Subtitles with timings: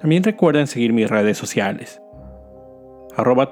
[0.00, 2.00] También recuerden seguir mis redes sociales.
[3.16, 3.50] Arroba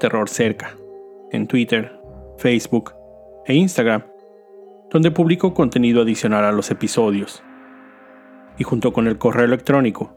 [1.30, 2.01] en Twitter,
[2.39, 2.95] Facebook
[3.45, 4.05] e Instagram,
[4.91, 7.42] donde publico contenido adicional a los episodios.
[8.56, 10.16] Y junto con el correo electrónico,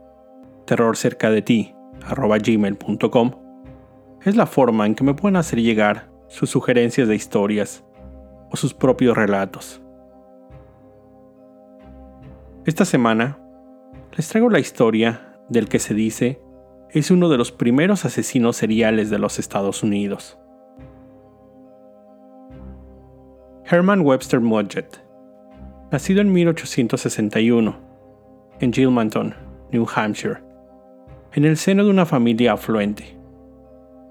[0.64, 3.30] terrorcercadeti.gmail.com,
[4.24, 7.84] es la forma en que me pueden hacer llegar sus sugerencias de historias
[8.50, 9.82] o sus propios relatos.
[12.64, 13.38] Esta semana
[14.16, 16.40] les traigo la historia del que se dice
[16.90, 20.38] es uno de los primeros asesinos seriales de los Estados Unidos.
[23.64, 25.02] Herman Webster Mudgett,
[25.90, 27.76] nacido en 1861,
[28.60, 29.34] en Gilmanton,
[29.70, 30.40] New Hampshire,
[31.32, 33.16] en el seno de una familia afluente,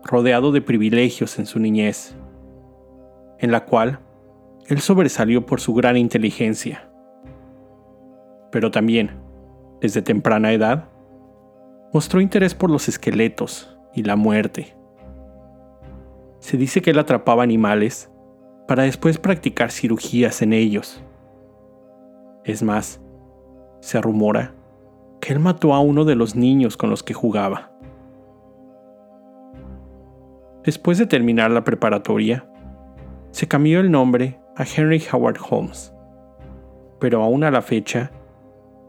[0.03, 2.16] rodeado de privilegios en su niñez,
[3.38, 4.00] en la cual
[4.67, 6.89] él sobresalió por su gran inteligencia,
[8.52, 9.11] pero también,
[9.80, 10.91] desde temprana edad,
[11.94, 14.75] mostró interés por los esqueletos y la muerte.
[16.39, 18.11] Se dice que él atrapaba animales
[18.67, 21.03] para después practicar cirugías en ellos.
[22.44, 23.02] Es más,
[23.81, 24.56] se rumora
[25.20, 27.72] que él mató a uno de los niños con los que jugaba.
[30.64, 32.48] Después de terminar la preparatoria,
[33.31, 35.93] se cambió el nombre a Henry Howard Holmes,
[36.99, 38.11] pero aún a la fecha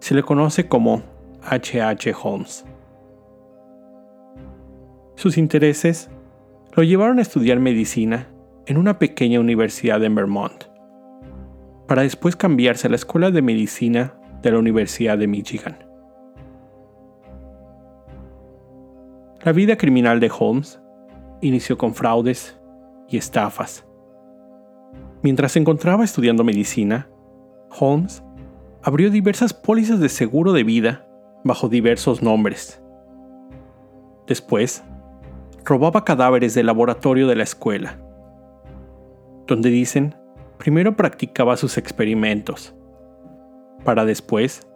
[0.00, 1.03] se le conoce como
[1.43, 1.81] H.
[1.81, 2.15] H.
[2.22, 2.65] Holmes.
[5.22, 6.10] Sus intereses
[6.75, 8.27] lo llevaron a estudiar medicina
[8.66, 10.65] en una pequeña universidad en Vermont,
[11.87, 15.78] para después cambiarse a la Escuela de Medicina de la Universidad de Michigan.
[19.44, 20.83] La vida criminal de Holmes
[21.41, 22.60] inició con fraudes
[23.09, 23.87] y estafas.
[25.22, 27.09] Mientras se encontraba estudiando medicina,
[27.78, 28.25] Holmes
[28.83, 31.06] abrió diversas pólizas de seguro de vida
[31.44, 32.83] bajo diversos nombres.
[34.27, 34.83] Después,
[35.65, 37.99] robaba cadáveres del laboratorio de la escuela,
[39.47, 40.15] donde dicen
[40.59, 42.75] primero practicaba sus experimentos,
[43.84, 44.67] para después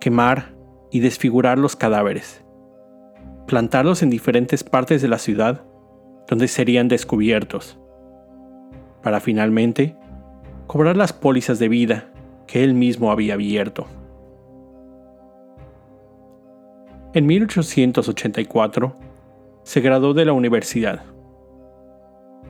[0.00, 0.54] quemar
[0.90, 2.44] y desfigurar los cadáveres,
[3.46, 5.64] plantarlos en diferentes partes de la ciudad
[6.28, 7.78] donde serían descubiertos,
[9.02, 9.96] para finalmente
[10.66, 12.10] cobrar las pólizas de vida
[12.46, 13.86] que él mismo había abierto.
[17.14, 18.96] En 1884,
[19.66, 21.02] se graduó de la universidad,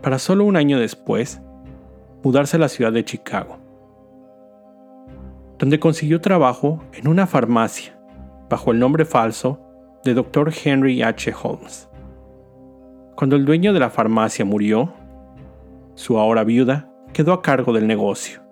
[0.03, 1.41] para solo un año después
[2.23, 3.57] mudarse a la ciudad de Chicago,
[5.59, 7.99] donde consiguió trabajo en una farmacia
[8.51, 9.59] bajo el nombre falso
[10.05, 10.53] de Dr.
[10.63, 11.33] Henry H.
[11.43, 11.89] Holmes.
[13.17, 14.93] Cuando el dueño de la farmacia murió,
[15.95, 18.43] su ahora viuda quedó a cargo del negocio.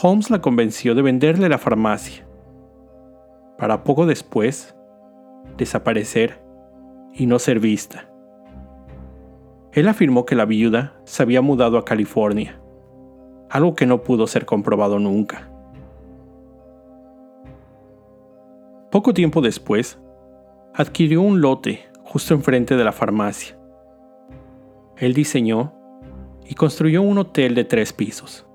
[0.00, 2.26] Holmes la convenció de venderle la farmacia,
[3.58, 4.74] para poco después
[5.58, 6.45] desaparecer
[7.16, 8.08] y no ser vista.
[9.72, 12.60] Él afirmó que la viuda se había mudado a California,
[13.50, 15.50] algo que no pudo ser comprobado nunca.
[18.90, 19.98] Poco tiempo después,
[20.74, 23.58] adquirió un lote justo enfrente de la farmacia.
[24.96, 25.74] Él diseñó
[26.48, 28.46] y construyó un hotel de tres pisos.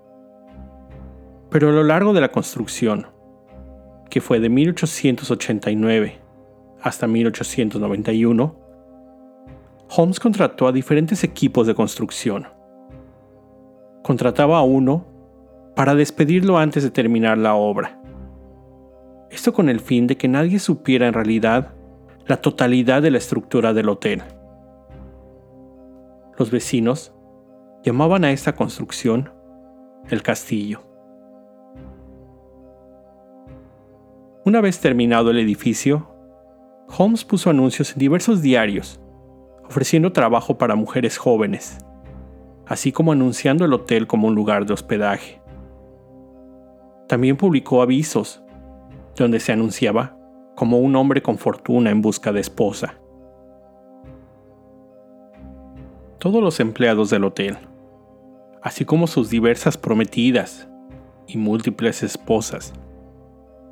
[1.49, 3.07] Pero a lo largo de la construcción,
[4.09, 6.20] que fue de 1889
[6.81, 8.55] hasta 1891,
[9.95, 12.47] Holmes contrató a diferentes equipos de construcción.
[14.03, 15.05] Contrataba a uno
[15.75, 18.01] para despedirlo antes de terminar la obra.
[19.29, 21.73] Esto con el fin de que nadie supiera en realidad
[22.25, 24.21] la totalidad de la estructura del hotel.
[26.37, 27.13] Los vecinos
[27.83, 29.31] llamaban a esta construcción
[30.09, 30.81] el castillo.
[34.43, 36.10] Una vez terminado el edificio,
[36.97, 38.99] Holmes puso anuncios en diversos diarios,
[39.65, 41.77] ofreciendo trabajo para mujeres jóvenes,
[42.67, 45.41] así como anunciando el hotel como un lugar de hospedaje.
[47.07, 48.43] También publicó avisos,
[49.15, 50.17] donde se anunciaba
[50.55, 52.95] como un hombre con fortuna en busca de esposa.
[56.19, 57.57] Todos los empleados del hotel,
[58.61, 60.69] así como sus diversas prometidas
[61.25, 62.73] y múltiples esposas,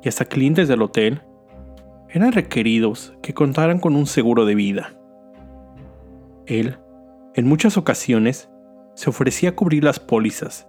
[0.02, 1.22] y hasta clientes del hotel,
[2.12, 4.96] eran requeridos que contaran con un seguro de vida.
[6.46, 6.78] Él,
[7.34, 8.50] en muchas ocasiones,
[8.94, 10.68] se ofrecía a cubrir las pólizas,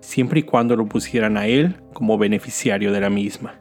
[0.00, 3.60] siempre y cuando lo pusieran a él como beneficiario de la misma.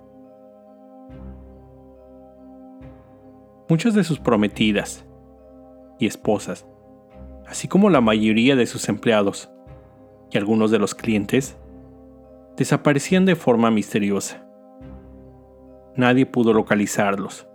[3.69, 5.05] Muchas de sus prometidas
[5.97, 6.67] y esposas,
[7.47, 9.49] así como la mayoría de sus empleados
[10.31, 11.57] y algunos de los clientes,
[12.57, 14.44] desaparecían de forma misteriosa
[15.95, 17.47] nadie pudo localizarlos,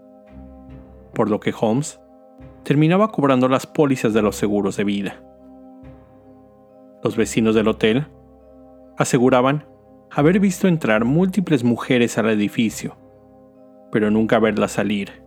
[1.14, 2.00] por lo que Holmes
[2.62, 5.22] terminaba cobrando las pólizas de los seguros de vida.
[7.02, 8.06] Los vecinos del hotel
[8.98, 9.66] aseguraban
[10.10, 12.96] haber visto entrar múltiples mujeres al edificio,
[13.90, 15.22] pero nunca verlas salir.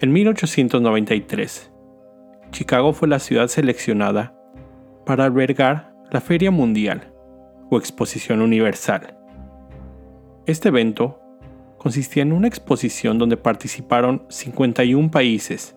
[0.00, 1.72] En 1893,
[2.50, 4.34] Chicago fue la ciudad seleccionada
[5.04, 7.12] para albergar la Feria Mundial
[7.70, 9.17] o Exposición Universal
[10.48, 11.20] este evento
[11.76, 15.76] consistía en una exposición donde participaron 51 países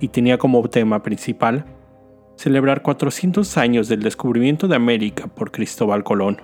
[0.00, 1.64] y tenía como tema principal
[2.34, 6.42] celebrar 400 años del descubrimiento de América por Cristóbal Colón.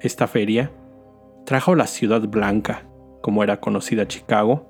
[0.00, 0.70] Esta feria
[1.46, 2.86] trajo a la Ciudad Blanca,
[3.22, 4.68] como era conocida Chicago,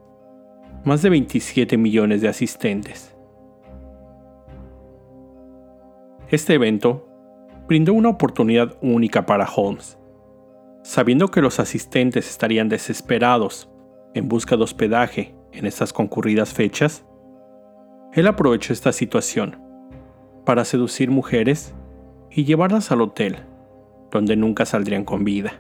[0.85, 3.17] más de 27 millones de asistentes.
[6.29, 7.09] Este evento
[7.67, 9.99] brindó una oportunidad única para Holmes
[10.87, 13.69] Sabiendo que los asistentes estarían desesperados
[14.15, 17.05] en busca de hospedaje en estas concurridas fechas,
[18.13, 19.61] él aprovechó esta situación
[20.45, 21.75] para seducir mujeres
[22.31, 23.35] y llevarlas al hotel,
[24.13, 25.55] donde nunca saldrían con vida.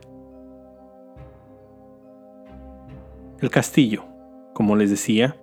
[3.40, 4.04] El castillo,
[4.54, 5.36] como les decía,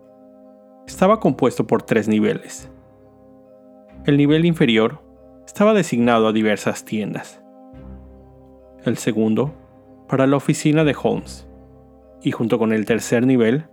[0.87, 2.69] estaba compuesto por tres niveles.
[4.05, 5.01] El nivel inferior
[5.45, 7.43] estaba designado a diversas tiendas.
[8.85, 9.53] El segundo
[10.07, 11.47] para la oficina de Holmes,
[12.21, 13.65] y junto con el tercer nivel,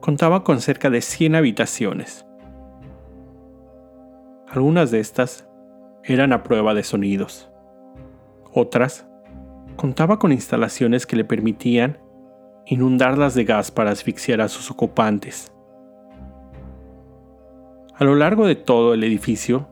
[0.00, 2.26] contaba con cerca de 100 habitaciones.
[4.48, 5.48] Algunas de estas
[6.04, 7.50] eran a prueba de sonidos.
[8.52, 9.06] Otras
[9.76, 11.98] contaba con instalaciones que le permitían
[12.66, 15.52] inundarlas de gas para asfixiar a sus ocupantes.
[17.94, 19.68] A lo largo de todo el edificio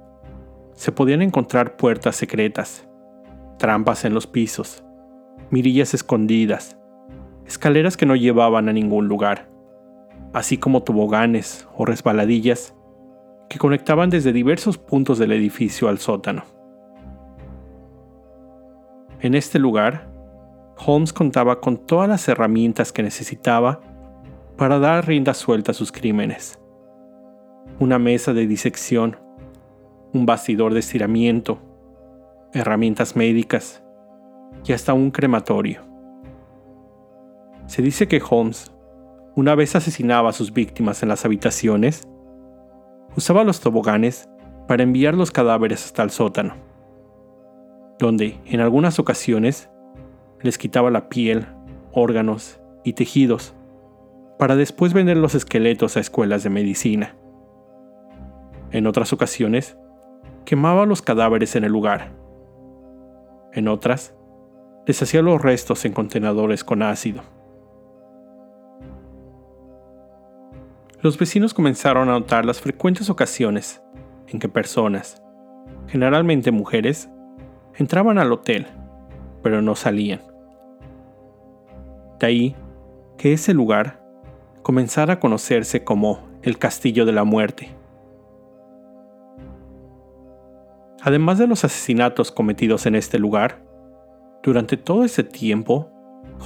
[0.73, 2.89] se podían encontrar puertas secretas,
[3.59, 4.85] trampas en los pisos,
[5.51, 6.77] mirillas escondidas,
[7.47, 9.51] escaleras que no llevaban a ningún lugar,
[10.33, 12.75] así como toboganes o resbaladillas
[13.49, 16.45] que conectaban desde diversos puntos del edificio al sótano.
[19.21, 20.09] En este lugar,
[20.79, 23.81] Holmes contaba con todas las herramientas que necesitaba
[24.57, 26.59] para dar rienda suelta a sus crímenes.
[27.79, 29.17] Una mesa de disección,
[30.13, 31.59] un bastidor de estiramiento,
[32.55, 33.83] herramientas médicas,
[34.65, 35.83] y hasta un crematorio.
[37.67, 38.73] Se dice que Holmes,
[39.37, 42.03] una vez asesinaba a sus víctimas en las habitaciones,
[43.17, 44.29] usaba los toboganes
[44.67, 46.55] para enviar los cadáveres hasta el sótano,
[47.99, 49.71] donde en algunas ocasiones
[50.43, 51.47] les quitaba la piel,
[51.93, 53.55] órganos y tejidos,
[54.39, 57.15] para después vender los esqueletos a escuelas de medicina.
[58.73, 59.77] En otras ocasiones,
[60.45, 62.13] quemaba los cadáveres en el lugar.
[63.53, 64.15] En otras,
[64.87, 67.23] deshacía los restos en contenedores con ácido.
[71.03, 73.83] Los vecinos comenzaron a notar las frecuentes ocasiones
[74.29, 75.23] en que personas,
[75.87, 77.09] generalmente mujeres,
[77.77, 78.67] entraban al hotel,
[79.43, 80.21] pero no salían.
[82.19, 82.57] De ahí
[83.17, 84.05] que ese lugar
[84.63, 87.71] comenzara a conocerse como el Castillo de la Muerte.
[91.03, 93.63] Además de los asesinatos cometidos en este lugar,
[94.43, 95.91] durante todo ese tiempo,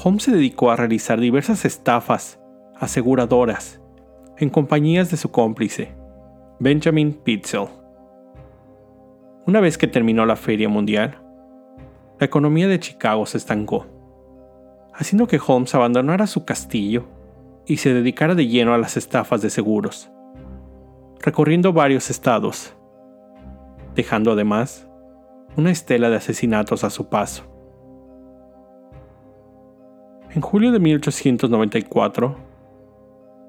[0.02, 2.40] Holmes se dedicó a realizar diversas estafas
[2.76, 3.80] aseguradoras
[4.38, 5.94] en compañías de su cómplice,
[6.58, 7.68] Benjamin Pitzel.
[9.46, 11.22] Una vez que terminó la Feria Mundial,
[12.18, 13.86] la economía de Chicago se estancó,
[14.92, 17.04] haciendo que Holmes abandonara su castillo
[17.66, 20.10] y se dedicara de lleno a las estafas de seguros,
[21.20, 22.76] recorriendo varios estados,
[23.94, 24.88] dejando además
[25.56, 27.53] una estela de asesinatos a su paso.
[30.34, 32.36] En julio de 1894,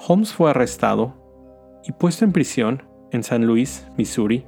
[0.08, 1.16] Holmes fue arrestado
[1.84, 4.46] y puesto en prisión en San Luis, Missouri,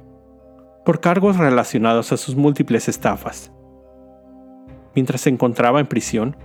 [0.84, 3.50] por cargos relacionados a sus múltiples estafas.
[4.94, 6.36] Mientras se encontraba en prisión,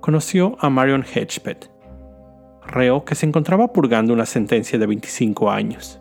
[0.00, 1.70] conoció a Marion Hedgepeth,
[2.66, 6.00] reo que se encontraba purgando una sentencia de 25 años.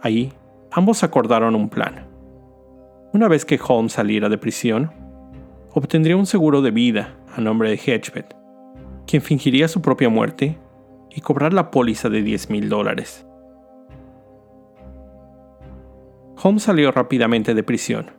[0.00, 0.32] Allí,
[0.70, 2.06] ambos acordaron un plan.
[3.12, 4.92] Una vez que Holmes saliera de prisión,
[5.74, 8.36] obtendría un seguro de vida a nombre de Hedgebet,
[9.06, 10.58] quien fingiría su propia muerte
[11.10, 13.26] y cobrar la póliza de 10 mil dólares.
[16.42, 18.10] Holmes salió rápidamente de prisión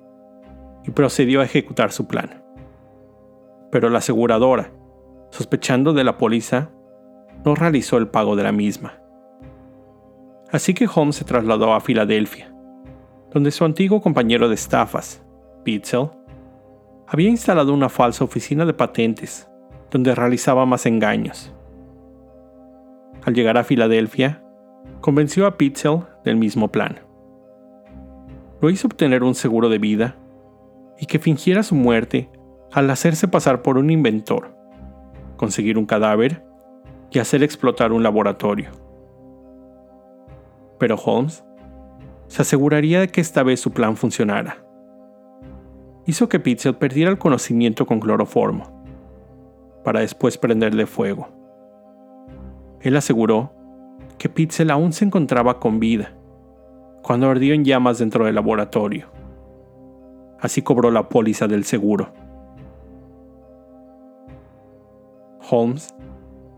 [0.86, 2.44] y procedió a ejecutar su plan.
[3.72, 4.72] Pero la aseguradora,
[5.32, 6.72] sospechando de la póliza,
[7.44, 9.01] no realizó el pago de la misma.
[10.51, 12.53] Así que Holmes se trasladó a Filadelfia,
[13.32, 15.24] donde su antiguo compañero de estafas,
[15.63, 16.10] Pitzel,
[17.08, 19.50] había instalado una falsa oficina de patentes
[19.89, 21.53] donde realizaba más engaños.
[23.24, 24.43] Al llegar a Filadelfia,
[25.01, 27.00] convenció a Pitzel del mismo plan.
[28.62, 30.15] Lo hizo obtener un seguro de vida
[30.98, 32.29] y que fingiera su muerte
[32.72, 34.55] al hacerse pasar por un inventor,
[35.36, 36.43] conseguir un cadáver
[37.12, 38.72] y hacer explotar un laboratorio.
[40.79, 41.43] Pero Holmes
[42.27, 44.63] se aseguraría de que esta vez su plan funcionara.
[46.05, 48.84] Hizo que Pitzel perdiera el conocimiento con cloroformo,
[49.84, 51.29] para después prenderle fuego.
[52.81, 53.53] Él aseguró
[54.17, 56.13] que Pitzel aún se encontraba con vida
[57.03, 59.08] cuando ardió en llamas dentro del laboratorio.
[60.39, 62.13] Así cobró la póliza del seguro.
[65.50, 65.93] Holmes,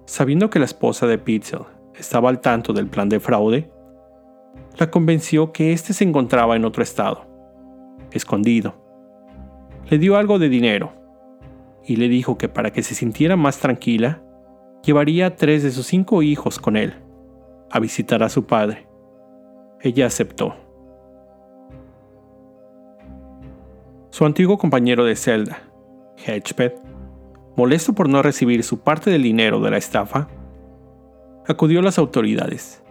[0.05, 1.61] sabiendo que la esposa de Pitzel
[1.95, 3.71] estaba al tanto del plan de fraude,
[4.77, 7.25] la convenció que éste se encontraba en otro estado,
[8.11, 8.82] escondido.
[9.89, 10.93] Le dio algo de dinero
[11.85, 14.21] y le dijo que para que se sintiera más tranquila,
[14.83, 16.93] llevaría a tres de sus cinco hijos con él
[17.69, 18.87] a visitar a su padre.
[19.81, 20.55] Ella aceptó.
[24.09, 25.63] Su antiguo compañero de celda,
[26.23, 26.79] Hedgepeth,
[27.55, 30.27] molesto por no recibir su parte del dinero de la estafa,
[31.47, 32.83] acudió a las autoridades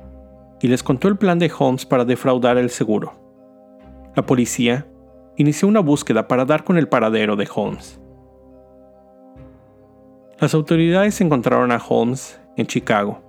[0.61, 3.12] y les contó el plan de Holmes para defraudar el seguro.
[4.14, 4.87] La policía
[5.36, 8.00] inició una búsqueda para dar con el paradero de Holmes.
[10.38, 13.20] Las autoridades encontraron a Holmes en Chicago,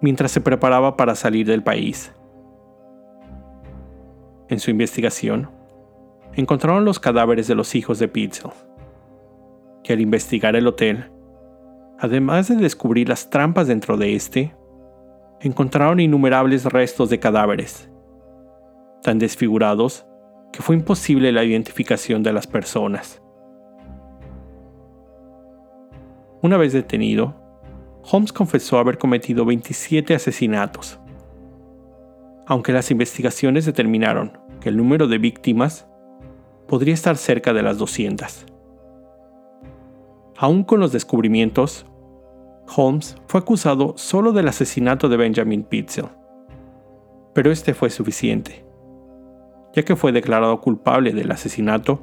[0.00, 2.12] mientras se preparaba para salir del país.
[4.48, 5.50] En su investigación,
[6.34, 8.50] encontraron los cadáveres de los hijos de Pitzel,
[9.82, 11.10] que al investigar el hotel,
[11.98, 14.54] además de descubrir las trampas dentro de este,
[15.40, 17.90] encontraron innumerables restos de cadáveres,
[19.02, 20.06] tan desfigurados
[20.52, 23.22] que fue imposible la identificación de las personas.
[26.42, 27.34] Una vez detenido,
[28.10, 30.98] Holmes confesó haber cometido 27 asesinatos.
[32.46, 35.86] Aunque las investigaciones determinaron que el número de víctimas
[36.66, 38.46] podría estar cerca de las 200.
[40.36, 41.86] Aún con los descubrimientos,
[42.76, 46.06] Holmes fue acusado solo del asesinato de Benjamin Pitzel.
[47.34, 48.64] Pero este fue suficiente,
[49.72, 52.00] ya que fue declarado culpable del asesinato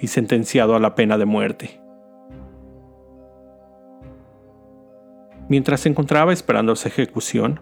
[0.00, 1.80] y sentenciado a la pena de muerte.
[5.48, 7.60] Mientras se encontraba esperando su ejecución,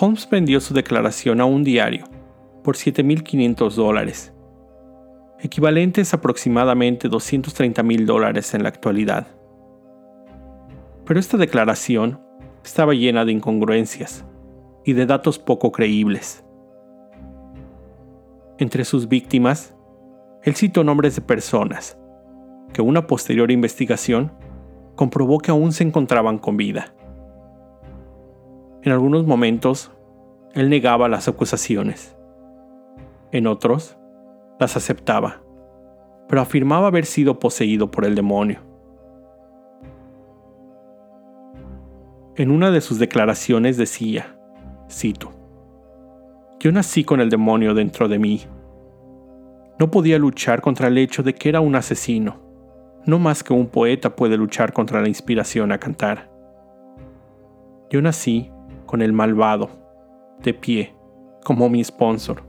[0.00, 2.04] Holmes vendió su declaración a un diario
[2.62, 4.32] por 7.500 dólares,
[5.40, 9.26] equivalentes a aproximadamente 230.000 dólares en la actualidad.
[11.04, 12.20] Pero esta declaración
[12.64, 14.24] estaba llena de incongruencias
[14.84, 16.44] y de datos poco creíbles.
[18.60, 19.74] Entre sus víctimas,
[20.42, 21.98] él citó nombres de personas
[22.74, 24.32] que una posterior investigación
[24.96, 26.92] comprobó que aún se encontraban con vida.
[28.82, 29.90] En algunos momentos,
[30.52, 32.14] él negaba las acusaciones.
[33.32, 33.96] En otros,
[34.58, 35.40] las aceptaba,
[36.28, 38.60] pero afirmaba haber sido poseído por el demonio.
[42.36, 44.38] En una de sus declaraciones decía,
[44.90, 45.39] cito,
[46.62, 48.42] Yo nací con el demonio dentro de mí.
[49.78, 52.36] No podía luchar contra el hecho de que era un asesino,
[53.06, 56.30] no más que un poeta puede luchar contra la inspiración a cantar.
[57.88, 58.50] Yo nací
[58.84, 59.70] con el malvado,
[60.42, 60.94] de pie,
[61.44, 62.42] como mi sponsor,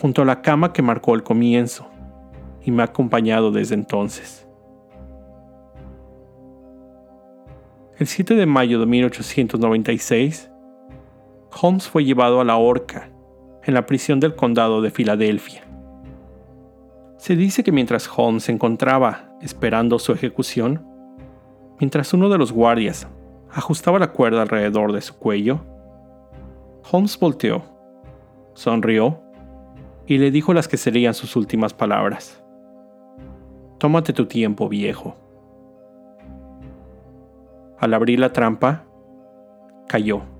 [0.00, 1.88] junto a la cama que marcó el comienzo,
[2.64, 4.48] y me ha acompañado desde entonces.
[7.98, 10.50] El 7 de mayo de 1896,
[11.62, 13.12] Holmes fue llevado a la horca
[13.68, 15.62] en la prisión del condado de Filadelfia.
[17.18, 20.86] Se dice que mientras Holmes se encontraba esperando su ejecución,
[21.78, 23.06] mientras uno de los guardias
[23.50, 25.60] ajustaba la cuerda alrededor de su cuello,
[26.90, 27.62] Holmes volteó,
[28.54, 29.20] sonrió
[30.06, 32.42] y le dijo las que serían sus últimas palabras.
[33.76, 35.14] Tómate tu tiempo, viejo.
[37.78, 38.86] Al abrir la trampa,
[39.86, 40.37] cayó.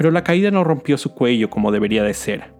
[0.00, 2.54] Pero la caída no rompió su cuello como debería de ser.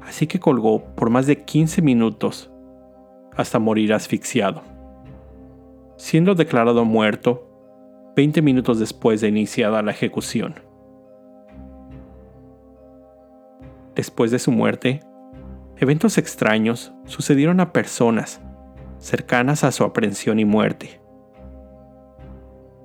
[0.00, 2.52] Así que colgó por más de 15 minutos,
[3.36, 4.62] hasta morir asfixiado,
[5.96, 7.50] siendo declarado muerto
[8.14, 10.54] 20 minutos después de iniciada la ejecución.
[13.96, 15.00] Después de su muerte,
[15.78, 18.40] eventos extraños sucedieron a personas
[18.98, 21.00] cercanas a su aprehensión y muerte.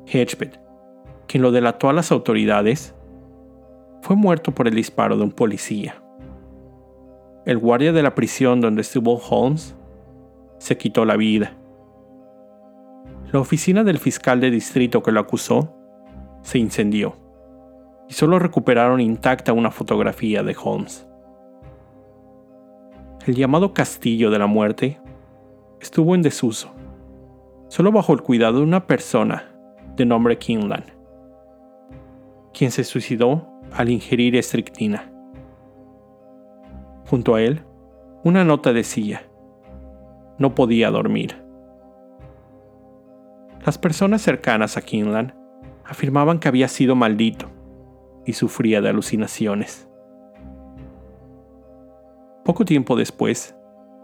[0.07, 0.59] Hedgebet,
[1.27, 2.95] quien lo delató a las autoridades,
[4.05, 5.95] fue muerto por el disparo de un policía.
[7.43, 9.75] El guardia de la prisión donde estuvo Holmes
[10.59, 11.57] se quitó la vida.
[13.31, 15.75] La oficina del fiscal de distrito que lo acusó
[16.43, 17.15] se incendió
[18.07, 21.07] y solo recuperaron intacta una fotografía de Holmes.
[23.25, 25.01] El llamado Castillo de la Muerte
[25.81, 26.71] estuvo en desuso,
[27.69, 29.51] solo bajo el cuidado de una persona
[29.95, 30.85] de nombre Kingland,
[32.53, 35.11] quien se suicidó al ingerir estricnina.
[37.09, 37.61] Junto a él,
[38.23, 39.23] una nota decía,
[40.39, 41.35] no podía dormir.
[43.65, 45.33] Las personas cercanas a Kingland
[45.83, 47.47] afirmaban que había sido maldito
[48.25, 49.89] y sufría de alucinaciones.
[52.43, 53.55] Poco tiempo después,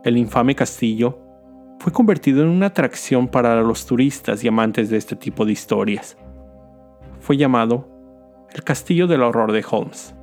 [0.04, 1.20] el infame castillo
[1.80, 6.18] fue convertido en una atracción para los turistas y amantes de este tipo de historias.
[7.20, 7.91] Fue llamado
[8.54, 10.14] el Castillo del Horror de Holmes.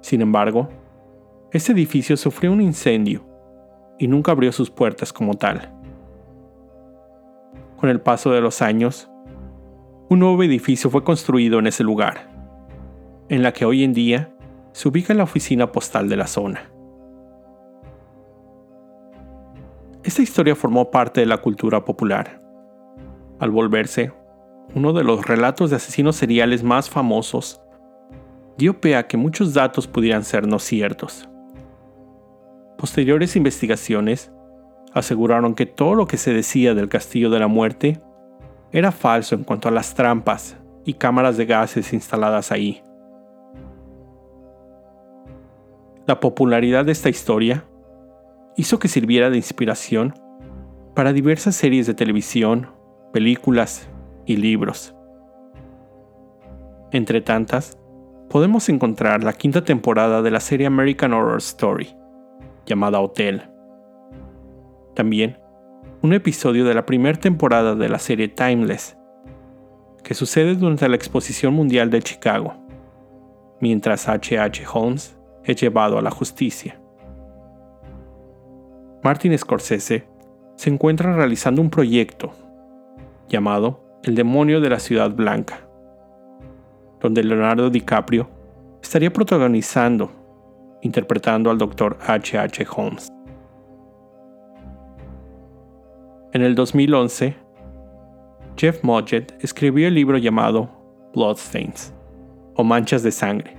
[0.00, 0.68] Sin embargo,
[1.52, 3.24] este edificio sufrió un incendio
[3.98, 5.72] y nunca abrió sus puertas como tal.
[7.76, 9.10] Con el paso de los años,
[10.08, 12.30] un nuevo edificio fue construido en ese lugar,
[13.28, 14.34] en la que hoy en día
[14.72, 16.70] se ubica la oficina postal de la zona.
[20.02, 22.40] Esta historia formó parte de la cultura popular,
[23.38, 24.12] al volverse
[24.74, 27.60] uno de los relatos de asesinos seriales más famosos,
[28.56, 31.28] dio pie a que muchos datos pudieran ser no ciertos.
[32.78, 34.32] Posteriores investigaciones
[34.92, 38.00] aseguraron que todo lo que se decía del Castillo de la Muerte
[38.72, 42.82] era falso en cuanto a las trampas y cámaras de gases instaladas ahí.
[46.06, 47.64] La popularidad de esta historia
[48.56, 50.14] hizo que sirviera de inspiración
[50.94, 52.68] para diversas series de televisión,
[53.12, 53.88] películas
[54.26, 54.94] y libros.
[56.92, 57.78] Entre tantas,
[58.28, 61.94] podemos encontrar la quinta temporada de la serie American Horror Story,
[62.66, 63.42] llamada Hotel.
[64.94, 65.38] También,
[66.02, 68.96] un episodio de la primera temporada de la serie Timeless,
[70.02, 72.54] que sucede durante la Exposición Mundial de Chicago,
[73.60, 74.38] mientras H.H.
[74.38, 74.64] H.
[74.72, 76.80] Holmes es llevado a la justicia.
[79.02, 80.06] Martin Scorsese
[80.56, 82.32] se encuentra realizando un proyecto
[83.28, 85.66] llamado El demonio de la ciudad blanca,
[87.00, 88.28] donde Leonardo DiCaprio
[88.82, 90.10] estaría protagonizando
[90.82, 91.96] interpretando al Dr.
[92.06, 92.38] H.
[92.38, 92.66] H.
[92.76, 93.08] Holmes.
[96.34, 97.34] En el 2011,
[98.58, 100.68] Jeff Mudgett escribió el libro llamado
[101.14, 101.94] Bloodstains,
[102.56, 103.56] o Manchas de Sangre,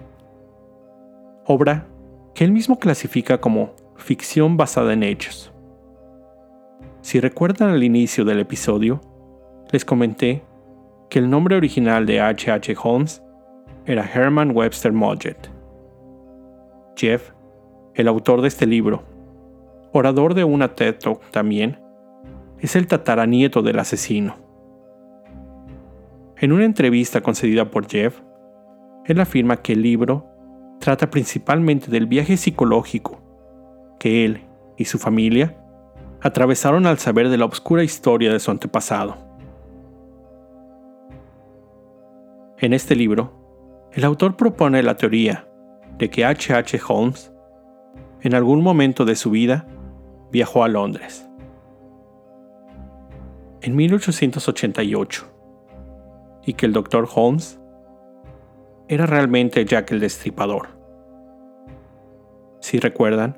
[1.48, 1.88] obra
[2.36, 5.52] que él mismo clasifica como ficción basada en hechos.
[7.02, 9.02] Si recuerdan al inicio del episodio,
[9.72, 10.44] les comenté
[11.10, 12.52] que el nombre original de H.
[12.52, 12.76] H.
[12.82, 13.24] Holmes
[13.86, 15.50] era Herman Webster Mudgett.
[16.96, 17.32] Jeff,
[17.94, 19.04] el autor de este libro,
[19.92, 21.80] orador de una TED Talk también,
[22.60, 24.38] es el tataranieto del asesino.
[26.38, 28.20] En una entrevista concedida por Jeff,
[29.06, 30.26] él afirma que el libro
[30.80, 33.22] trata principalmente del viaje psicológico
[34.00, 34.42] que él
[34.78, 35.58] y su familia
[36.22, 39.25] atravesaron al saber de la oscura historia de su antepasado.
[42.58, 43.34] En este libro,
[43.92, 45.48] el autor propone la teoría
[45.98, 46.54] de que H.
[46.54, 46.80] H.
[46.88, 47.34] Holmes,
[48.22, 49.68] en algún momento de su vida,
[50.32, 51.30] viajó a Londres.
[53.62, 55.26] En 1888,
[56.46, 57.08] y que el Dr.
[57.14, 57.60] Holmes
[58.88, 60.70] era realmente Jack el Destripador.
[62.62, 63.36] Si recuerdan,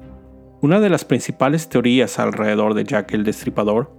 [0.62, 3.92] una de las principales teorías alrededor de Jack el Destripador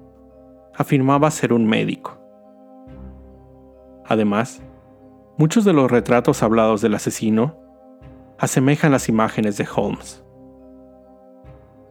[0.75, 2.19] afirmaba ser un médico.
[4.07, 4.63] Además,
[5.39, 7.57] muchos de los retratos hablados del asesino
[8.39, 10.25] asemejan las imágenes de Holmes.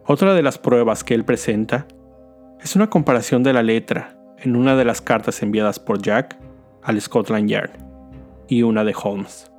[0.06, 1.86] Otra de las pruebas que él presenta
[2.60, 6.38] es una comparación de la letra en una de las cartas enviadas por Jack
[6.82, 7.70] al Scotland Yard
[8.48, 9.50] y una de Holmes.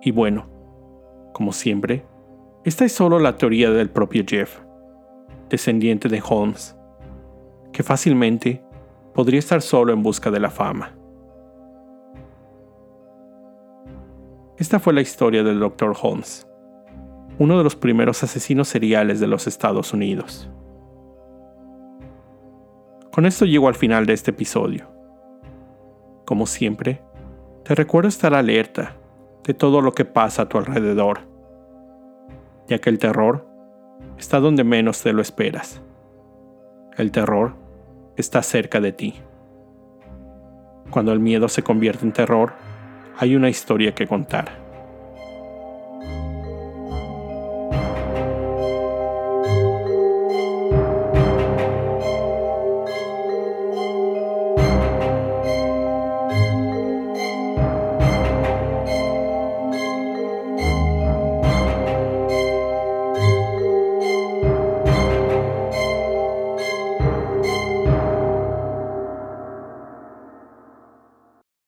[0.00, 0.48] Y bueno,
[1.34, 2.06] como siempre,
[2.64, 4.58] esta es solo la teoría del propio Jeff,
[5.50, 6.74] descendiente de Holmes,
[7.70, 8.64] que fácilmente
[9.12, 10.97] podría estar solo en busca de la fama.
[14.58, 15.94] Esta fue la historia del Dr.
[16.02, 16.44] Holmes,
[17.38, 20.50] uno de los primeros asesinos seriales de los Estados Unidos.
[23.12, 24.88] Con esto llego al final de este episodio.
[26.24, 27.00] Como siempre,
[27.62, 28.96] te recuerdo estar alerta
[29.44, 31.20] de todo lo que pasa a tu alrededor,
[32.66, 33.46] ya que el terror
[34.18, 35.80] está donde menos te lo esperas.
[36.96, 37.54] El terror
[38.16, 39.14] está cerca de ti.
[40.90, 42.54] Cuando el miedo se convierte en terror,
[43.18, 44.67] hay una historia que contar.